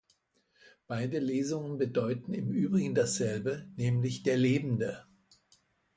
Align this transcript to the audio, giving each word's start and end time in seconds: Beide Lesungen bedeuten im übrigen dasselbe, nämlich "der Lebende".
Beide 0.87 1.19
Lesungen 1.19 1.77
bedeuten 1.77 2.33
im 2.33 2.49
übrigen 2.51 2.95
dasselbe, 2.95 3.67
nämlich 3.75 4.23
"der 4.23 4.35
Lebende". 4.35 5.05